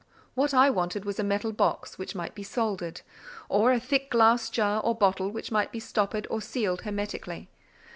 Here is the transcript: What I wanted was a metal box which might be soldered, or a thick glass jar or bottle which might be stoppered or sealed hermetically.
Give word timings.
What 0.33 0.51
I 0.51 0.71
wanted 0.71 1.05
was 1.05 1.19
a 1.19 1.23
metal 1.23 1.51
box 1.51 1.99
which 1.99 2.15
might 2.15 2.33
be 2.33 2.41
soldered, 2.41 3.01
or 3.49 3.71
a 3.71 3.79
thick 3.79 4.09
glass 4.09 4.49
jar 4.49 4.81
or 4.81 4.95
bottle 4.95 5.29
which 5.29 5.51
might 5.51 5.71
be 5.71 5.79
stoppered 5.79 6.25
or 6.31 6.41
sealed 6.41 6.81
hermetically. 6.81 7.51